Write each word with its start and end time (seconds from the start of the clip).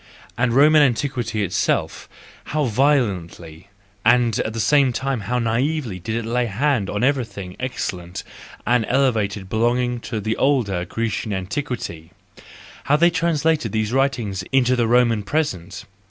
And 0.35 0.51
Roman 0.53 0.81
antiquity 0.81 1.43
itself: 1.43 2.09
how 2.45 2.63
violently, 2.63 3.69
and 4.03 4.39
at 4.39 4.53
the 4.53 4.59
same 4.59 4.91
time 4.91 5.19
how 5.19 5.37
naively, 5.37 5.99
did 5.99 6.15
it 6.15 6.25
lay 6.25 6.45
its 6.45 6.55
hand 6.55 6.89
on 6.89 7.03
everything 7.03 7.55
excellent 7.59 8.23
and 8.65 8.83
elevated 8.89 9.47
belonging 9.47 9.99
to 9.99 10.19
the 10.19 10.35
older 10.37 10.85
Grecian 10.85 11.31
antiquity! 11.33 12.13
How 12.85 12.95
they 12.95 13.11
trans¬ 13.11 13.45
lated 13.45 13.73
these 13.73 13.93
writings 13.93 14.41
into 14.51 14.75
the 14.75 14.87
Roman 14.87 15.21
present! 15.21 15.85